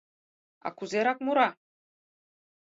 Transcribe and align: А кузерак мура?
А 0.65 0.69
кузерак 0.77 1.17
мура? 1.25 1.49